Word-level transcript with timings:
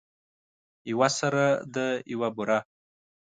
یوه 0.91 1.09
سره 1.19 1.45
ده 1.73 1.85
یوه 2.13 2.29
بوره. 2.35 2.59